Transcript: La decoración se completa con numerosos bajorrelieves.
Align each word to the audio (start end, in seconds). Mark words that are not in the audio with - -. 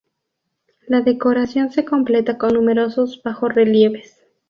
La 0.87 1.01
decoración 1.01 1.69
se 1.71 1.85
completa 1.85 2.39
con 2.39 2.55
numerosos 2.55 3.21
bajorrelieves. 3.21 4.17